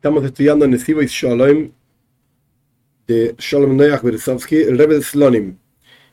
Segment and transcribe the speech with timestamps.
[0.00, 1.72] Estamos estudiando en y Shalom
[3.06, 5.58] de Shalom Noach Beresovsky, el Rebbe de Slonim.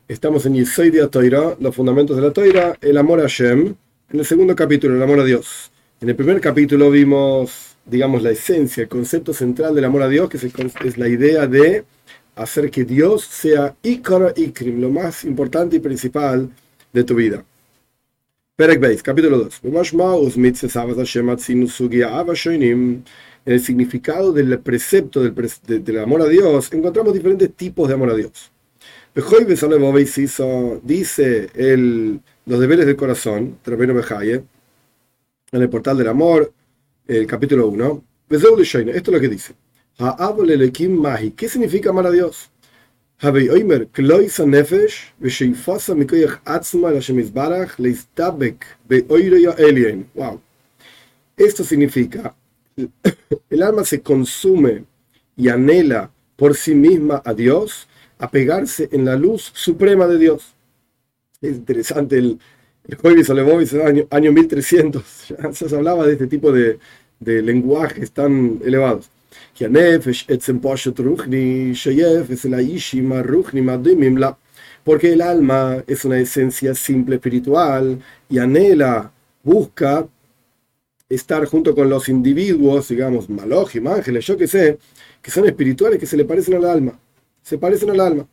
[0.10, 3.76] Estamos en Yisoy de Toira, los fundamentos de la Toira, el amor a Hashem,
[4.10, 5.72] en el segundo capítulo, el amor a Dios.
[6.02, 10.30] En el primer capítulo vimos, digamos, la esencia, el concepto central del amor a Dios,
[10.30, 11.86] que es la idea de
[12.36, 16.50] hacer que Dios sea Ikar Ikrim, lo más importante y principal
[16.92, 17.46] de tu vida.
[18.58, 19.62] Perek Beis, capítulo 2.
[23.48, 25.34] En el significado del precepto del,
[25.86, 28.52] del, amor a Dios, encontramos diferentes tipos de amor a Dios.
[30.84, 34.46] Dice el, los deberes del corazón, en
[35.62, 36.52] el portal del amor,
[37.08, 38.04] el capítulo 1.
[38.30, 38.58] Esto
[38.90, 39.54] es lo que dice.
[41.38, 42.52] ¿Qué significa amar a Dios?
[50.16, 50.42] Wow.
[51.38, 52.36] Esto significa
[53.50, 54.86] el alma se consume
[55.36, 57.88] y anhela por sí misma a Dios,
[58.20, 60.54] a pegarse en la luz suprema de Dios.
[61.42, 62.40] Es interesante el,
[62.88, 62.98] el
[63.30, 65.04] Olebovis año, año 1300,
[65.44, 66.80] ya se hablaba de este tipo de,
[67.20, 69.10] de lenguajes tan elevados.
[74.84, 79.12] Porque el alma es una esencia simple espiritual y anhela,
[79.44, 80.08] busca
[81.10, 84.78] estar junto con los individuos, digamos, malojim, ángeles, yo que sé,
[85.22, 87.00] que son espirituales, que se le parecen al alma.
[87.42, 88.28] Se parecen al alma.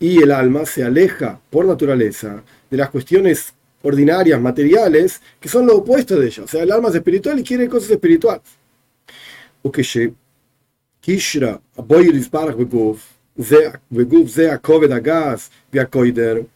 [0.00, 5.78] Y el alma se aleja por naturaleza de las cuestiones ordinarias, materiales, que son lo
[5.78, 6.44] opuesto de ellos.
[6.44, 8.42] O sea, el alma es espiritual y quiere cosas espirituales.
[11.00, 12.12] Kishra, que
[16.12, 16.48] del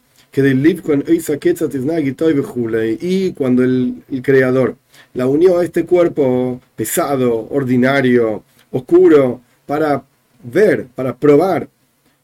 [2.99, 4.75] y cuando el, el creador
[5.13, 10.03] la unió a este cuerpo pesado, ordinario, oscuro, para
[10.43, 11.69] ver, para probar,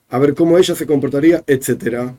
[0.10, 2.12] a ver cómo ella se comportaría, etc.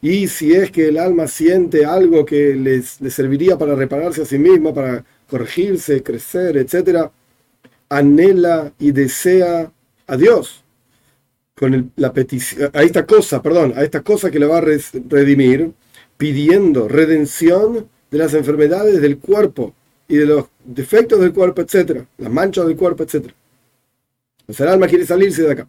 [0.00, 4.38] Y si es que el alma siente algo que les serviría para repararse a sí
[4.38, 7.10] misma, para corregirse, crecer, etc.,
[7.88, 9.72] anhela y desea
[10.06, 10.62] a Dios
[11.54, 14.60] con la petición, a esta cosa, perdón, a esta cosa que le va a
[15.08, 15.72] redimir,
[16.16, 19.74] pidiendo redención de las enfermedades del cuerpo
[20.06, 23.32] y de los defectos del cuerpo, etc., las manchas del cuerpo, etc.
[24.46, 25.68] O el alma quiere salirse de acá.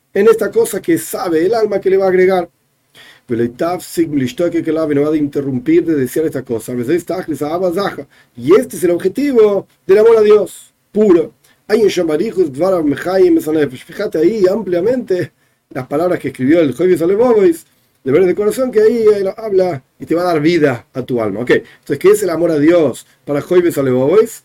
[0.13, 2.49] en esta cosa que sabe el alma que le va a agregar.
[3.27, 6.73] Que no va a interrumpir de desear esta cosa.
[8.35, 11.33] Y este es el objetivo del amor a Dios, puro.
[13.85, 15.31] Fíjate ahí ampliamente
[15.69, 17.65] las palabras que escribió el Joyes Alebovis,
[18.03, 19.05] de ver de corazón, que ahí
[19.37, 21.39] habla y te va a dar vida a tu alma.
[21.41, 24.43] Ok, entonces, ¿qué es el amor a Dios para Joyes Alebovis?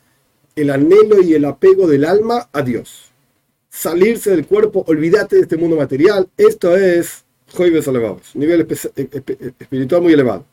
[0.54, 3.06] El anhelo y el apego del alma a Dios
[3.76, 6.26] salirse del cuerpo, olvídate de este mundo material.
[6.36, 8.66] Esto es Joibes elevados, nivel
[9.58, 10.46] espiritual muy elevado.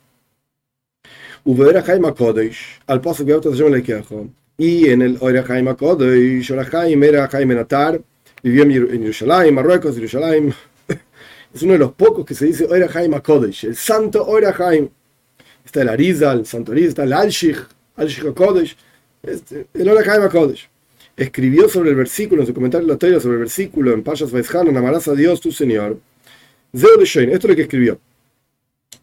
[2.88, 4.04] al paso que
[4.58, 8.02] y en el Oira Jaima Kodesh, era Jaime Natar,
[8.44, 10.54] vivió en Jerusalén, Marruecos, Jerusalén.
[11.54, 14.90] Es uno de los pocos que se dice Oira Jaima Kodesh, el santo Oira Jaime.
[15.64, 17.58] Está el Arizal, el santo Arizal, el Alshich,
[17.96, 18.76] Alshich Kodesh,
[19.22, 20.73] este, el Oira Jaima Kodesh
[21.15, 24.31] escribió sobre el versículo, en su comentario de la Torah sobre el versículo en Payas
[24.31, 26.00] Vaishanan, amarás a Dios tu Señor.
[26.75, 28.00] Zeo de esto es lo que escribió.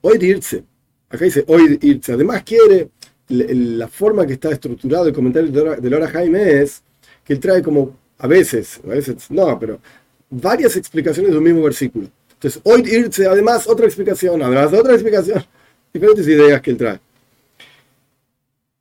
[0.00, 0.64] Hoy irse,
[1.08, 2.88] acá dice hoy irse, además quiere,
[3.28, 6.82] la forma que está estructurado el comentario de Laura Jaime es
[7.24, 9.80] que él trae como, a veces, a veces no, pero
[10.28, 12.08] varias explicaciones de un mismo versículo.
[12.32, 15.44] Entonces, hoy irse, además otra explicación, además otra explicación,
[15.92, 17.00] diferentes ideas que él trae.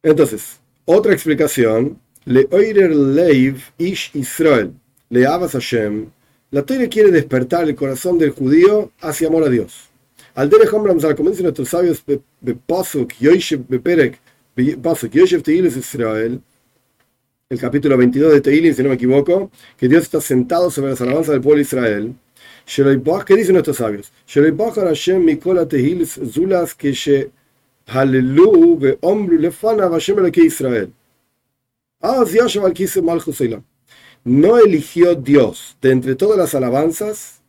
[0.01, 4.73] Entonces, otra explicación le oirer leiv ish Israel,
[5.09, 6.07] le abas Hashem,
[6.51, 9.89] la Torah quiere despertar el corazón del judío hacia amor a Dios.
[10.35, 12.03] Al Derech Omram, como dicen nuestros sabios,
[12.65, 14.19] Pasuk, Yoshev, Beperek,
[14.81, 16.41] Pasuk, Yoshev Teilis Israel,
[17.49, 21.01] el capítulo 22 de Teilin, si no me equivoco, que Dios está sentado sobre las
[21.01, 22.13] alabanzas del pueblo de Israel.
[23.25, 24.11] ¿Qué dicen nuestros sabios?
[34.23, 37.41] No eligió Dios de entre todas las alabanzas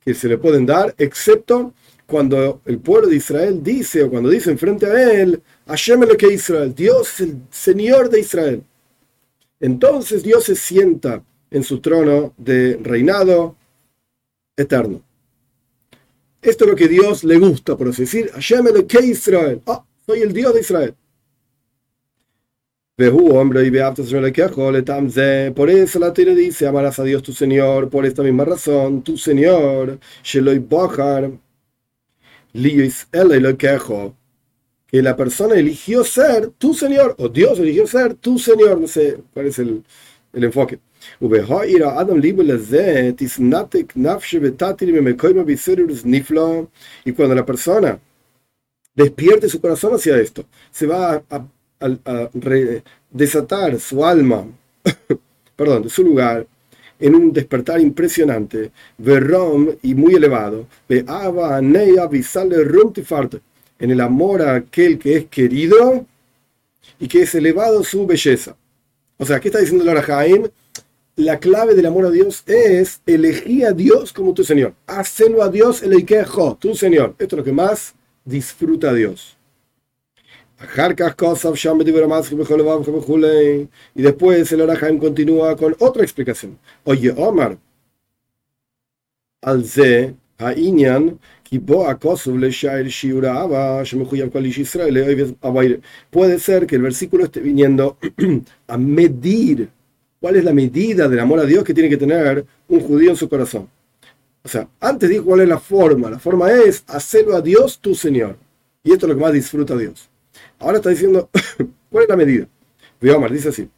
[0.00, 1.72] que se le pueden dar, excepto
[2.06, 6.74] cuando el pueblo de Israel dice, o cuando dice frente a él, Hashem que Israel,
[6.74, 8.62] Dios es el Señor de Israel.
[9.60, 13.56] Entonces Dios se sienta en su trono de reinado
[14.56, 15.02] eterno.
[16.40, 19.60] Esto es lo que Dios le gusta, por así decir, Hashem que Israel.
[19.66, 20.94] Ah, soy el Dios de Israel.
[23.00, 23.70] Hombre y
[25.54, 29.16] Por eso la tierra dice, amarás a Dios tu Señor, por esta misma razón, tu
[29.16, 31.30] Señor, Sheloy Bohar,
[34.90, 39.18] que la persona eligió ser tu Señor, o Dios eligió ser tu Señor, no sé
[39.32, 39.84] cuál es el,
[40.32, 40.80] el enfoque.
[47.04, 48.00] Y cuando la persona
[48.94, 51.46] despierte su corazón hacia esto, se va a,
[53.10, 54.46] desatar su alma,
[55.56, 56.46] perdón, de su lugar,
[57.00, 61.76] en un despertar impresionante, verrom y muy elevado, en
[63.90, 66.04] el amor a aquel que es querido
[66.98, 68.56] y que es elevado su belleza.
[69.16, 70.48] O sea, ¿qué está diciendo Laura Jaim?
[71.16, 74.74] La clave del amor a Dios es elegir a Dios como tu Señor.
[74.86, 77.16] Hacelo a Dios el Ikejo, tu Señor.
[77.18, 79.37] Esto es lo que más disfruta Dios.
[83.94, 86.58] Y después el Arahaim continúa con otra explicación.
[86.84, 87.56] Oye, Omar,
[89.40, 90.14] al ze
[96.10, 97.96] Puede ser que el versículo esté viniendo
[98.68, 99.68] a medir
[100.20, 103.16] cuál es la medida del amor a Dios que tiene que tener un judío en
[103.16, 103.68] su corazón.
[104.44, 106.10] O sea, antes dijo cuál es la forma.
[106.10, 108.36] La forma es hacerlo a Dios tu Señor.
[108.82, 110.08] Y esto es lo que más disfruta Dios.
[110.58, 111.30] Ahora está diciendo,
[111.90, 112.46] ¿cuál es la medida?
[113.00, 113.68] Veamos, dice así.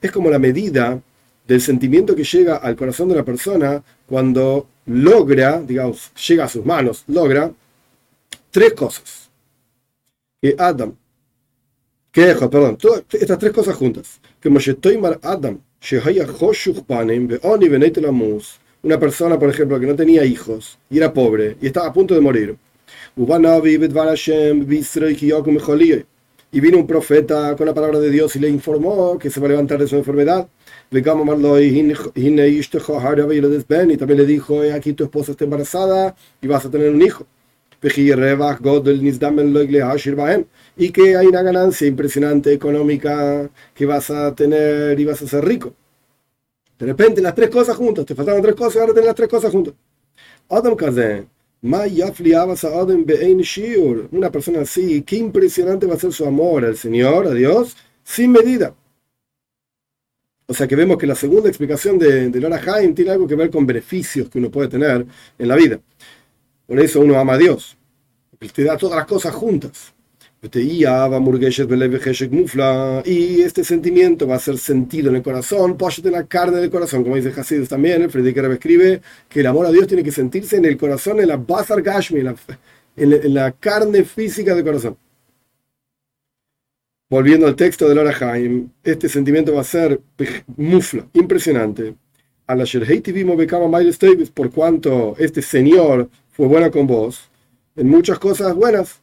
[0.00, 1.00] Es como la medida
[1.46, 6.64] del sentimiento que llega al corazón de una persona cuando logra, digamos, llega a sus
[6.64, 7.50] manos, logra
[8.50, 9.30] tres cosas.
[10.40, 10.94] Que Adam,
[12.12, 14.20] que perdón, todas estas tres cosas juntas.
[14.40, 14.48] Que
[15.22, 15.60] Adam,
[18.82, 22.14] una persona, por ejemplo, que no tenía hijos y era pobre y estaba a punto
[22.14, 22.56] de morir.
[26.50, 29.46] Y vino un profeta con la palabra de Dios y le informó que se va
[29.46, 30.48] a levantar de su enfermedad.
[30.90, 31.02] Y
[33.96, 37.26] también le dijo, aquí tu esposa está embarazada y vas a tener un hijo.
[40.76, 45.44] Y que hay una ganancia impresionante económica que vas a tener y vas a ser
[45.44, 45.74] rico.
[46.78, 49.50] De repente las tres cosas juntas, te faltaban tres cosas, ahora tienes las tres cosas
[49.50, 49.74] juntas.
[50.48, 51.28] Adam Kazen,
[51.60, 51.82] una
[54.30, 58.76] persona así, qué impresionante va a ser su amor al Señor, a Dios, sin medida.
[60.46, 63.34] O sea que vemos que la segunda explicación de, de Laura Haim tiene algo que
[63.34, 65.04] ver con beneficios que uno puede tener
[65.36, 65.80] en la vida.
[66.66, 67.76] Por eso uno ama a Dios.
[68.54, 69.92] Te da todas las cosas juntas.
[70.40, 70.84] Y
[73.42, 77.16] este sentimiento va a ser sentido en el corazón, en la carne del corazón, como
[77.16, 80.64] dice Hasidus también, el Freddy escribe que el amor a Dios tiene que sentirse en
[80.64, 84.96] el corazón, en la Basar Gashmi, en la, carne física del corazón.
[87.10, 90.00] Volviendo al texto de Laura Haim, este sentimiento va a ser
[90.56, 91.96] mufla, impresionante.
[92.46, 92.64] A la
[94.32, 97.28] por cuanto este Señor fue bueno con vos,
[97.74, 99.00] en muchas cosas buenas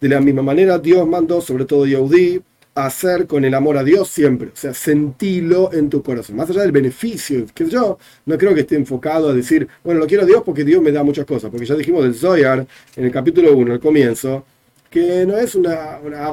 [0.00, 2.42] de la misma manera, Dios mandó, sobre todo Yehudi,
[2.74, 4.48] hacer con el amor a Dios siempre.
[4.48, 6.36] O sea, sentirlo en tu corazón.
[6.36, 10.06] Más allá del beneficio, que yo no creo que esté enfocado a decir, bueno, lo
[10.06, 11.50] quiero a Dios porque Dios me da muchas cosas.
[11.50, 14.44] Porque ya dijimos del Zoyar en el capítulo 1, al comienzo,
[14.90, 16.30] que no es una, una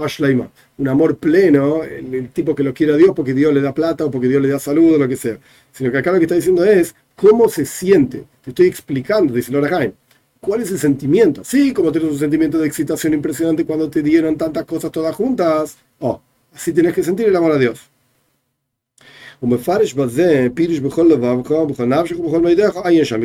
[0.78, 4.06] un amor pleno, el, tipo que lo quiere a Dios porque Dios le da plata
[4.06, 5.38] o porque Dios le da salud o lo que sea.
[5.72, 9.52] Sino que acá lo que está diciendo es cómo se siente te estoy explicando, dice
[9.52, 9.92] Laura.
[10.40, 11.44] ¿Cuál es el sentimiento?
[11.44, 15.76] Sí, como tienes un sentimiento de excitación impresionante cuando te dieron tantas cosas todas juntas.
[16.00, 16.22] Oh,
[16.54, 17.82] así tienes que sentir el amor a Dios.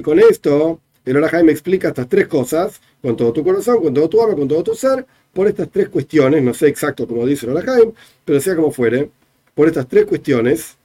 [0.02, 4.09] Con esto, el Orahai me explica estas tres cosas, con todo tu corazón, con todo
[4.09, 7.47] tu alma, con todo tu ser, por estas tres cuestiones, no sé exacto como dice
[7.47, 7.92] el Orahai,
[8.25, 9.11] pero sea como fuere,
[9.54, 10.76] por estas tres cuestiones,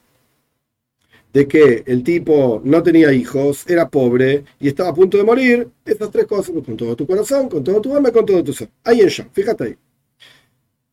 [1.33, 5.67] de que el tipo no tenía hijos, era pobre y estaba a punto de morir,
[5.85, 8.69] estas tres cosas, con todo tu corazón, con todo tu alma, con todo tu ser.
[8.83, 9.75] Ahí en ya, fíjate ahí.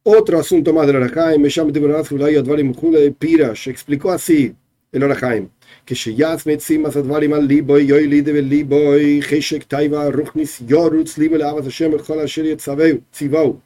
[0.03, 4.55] Otro asunto más del Orahaim, me llamo de Pirash, explicó así
[4.95, 5.49] el Orahaim,
[5.85, 11.37] que Sheyaz Metzimas Advarim al Liboy, Yoy Lide Vel Liboy, Cheshek Taiva, Ruchnis, Yorutz, Libe
[11.37, 13.61] Lavas Hashem, Chol Asher Tzivau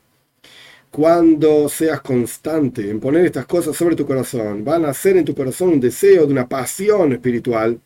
[0.91, 5.35] cuando seas constante en poner estas cosas sobre tu corazón, van a hacer en tu
[5.35, 7.79] corazón un deseo de una pasión espiritual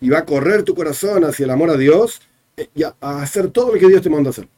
[0.00, 2.20] y va a correr tu corazón hacia el amor a Dios
[2.56, 4.48] eh, y a, hacer todo lo que Dios te manda hacer.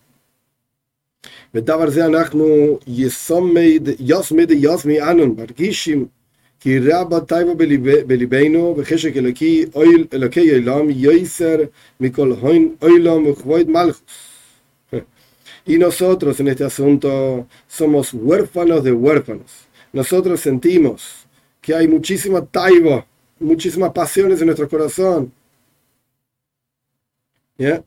[15.64, 19.66] Y nosotros en este asunto somos huérfanos de huérfanos.
[19.92, 21.26] Nosotros sentimos
[21.60, 23.06] que hay muchísima taiba,
[23.38, 25.32] muchísimas pasiones en nuestro corazón.
[27.58, 27.84] ¿Ya?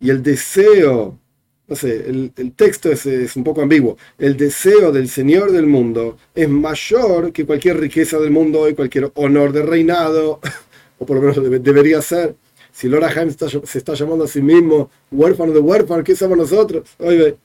[0.00, 1.18] Y el deseo,
[1.66, 3.96] no sé, el, el texto es, es, un poco ambiguo.
[4.18, 9.10] El deseo del Señor del mundo es mayor que cualquier riqueza del mundo y cualquier
[9.14, 10.40] honor de reinado
[10.98, 12.36] o por lo menos debería ser.
[12.72, 16.90] Si Lora Haim se está llamando a sí mismo huérfano de huérfano, ¿qué somos nosotros?
[16.98, 17.36] Oye,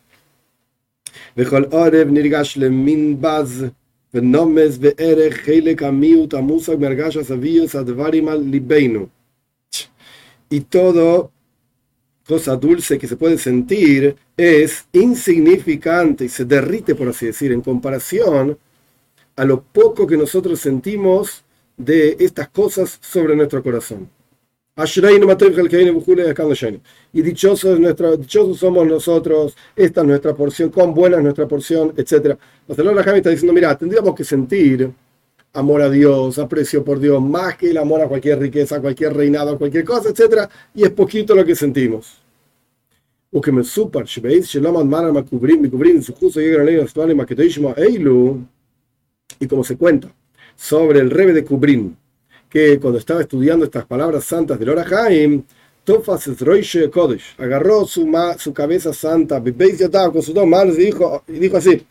[10.49, 11.31] y todo
[12.29, 17.61] cosa dulce que se puede sentir es insignificante y se derrite, por así decir, en
[17.61, 18.55] comparación
[19.35, 21.43] a lo poco que nosotros sentimos
[21.75, 24.07] de estas cosas sobre nuestro corazón.
[27.11, 27.79] Y dichosos,
[28.19, 32.37] dichosos somos nosotros, esta es nuestra porción, cuán buena es nuestra porción, etc.
[32.67, 34.91] Barcelona Jaime está diciendo, mira, tendríamos que sentir
[35.53, 39.57] amor a Dios, aprecio por Dios, más que el amor a cualquier riqueza, cualquier reinado,
[39.57, 40.49] cualquier cosa, etc.
[40.73, 42.17] Y es poquito lo que sentimos.
[49.39, 50.11] Y como se cuenta
[50.55, 51.95] sobre el Rebe de Kubrin,
[52.49, 55.43] que cuando estaba estudiando estas palabras santas del Orahaim,
[55.83, 56.29] Tofas
[56.91, 61.85] Kodesh agarró su, su cabeza santa, con sus dos manos y dijo, y dijo así: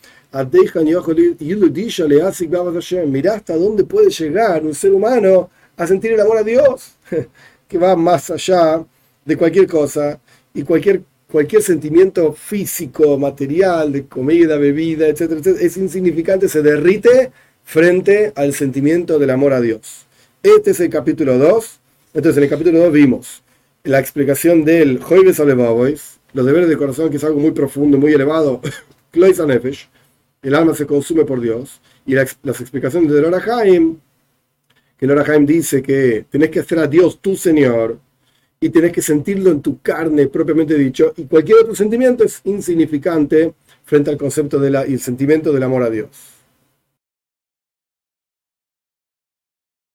[3.07, 6.97] Mirá hasta dónde puede llegar un ser humano a sentir el amor a Dios,
[7.69, 8.85] que va más allá
[9.25, 10.21] de cualquier cosa
[10.53, 17.33] y cualquier, cualquier sentimiento físico, material, de comida, bebida, etcétera, etcétera, es insignificante, se derrite
[17.65, 20.07] frente al sentimiento del amor a Dios.
[20.43, 21.81] Este es el capítulo 2.
[22.15, 23.43] Entonces, en el capítulo 2 vimos
[23.85, 28.13] la explicación del Joibes Alevabois, los deberes del corazón, que es algo muy profundo, muy
[28.13, 28.61] elevado,
[30.43, 33.97] el alma se consume por Dios, y las explicaciones del Orahaim,
[34.97, 37.99] que el Orahaim dice que tenés que hacer a Dios tu Señor,
[38.61, 43.55] y tenés que sentirlo en tu carne propiamente dicho, y cualquier otro sentimiento es insignificante
[43.85, 46.09] frente al concepto del sentimiento del amor a Dios.